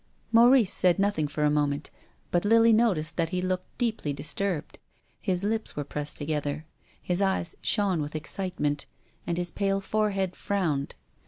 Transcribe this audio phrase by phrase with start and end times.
[0.31, 1.91] Maurice said nothing for a moment,
[2.31, 4.79] but Lily noticed that he looked deeply disturbed.
[5.21, 6.65] His lips were pressed together.
[6.99, 8.87] His eyes shone with excitement,
[9.27, 10.95] and his pale forehead frowned.